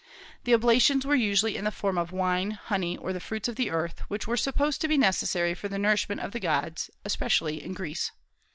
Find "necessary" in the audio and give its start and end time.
4.97-5.53